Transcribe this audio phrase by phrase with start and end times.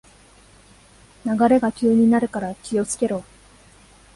[1.23, 3.23] 流れが急になるから気をつけろ